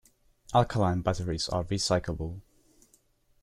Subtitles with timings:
[0.55, 2.41] Alkaline batteries are recyclable.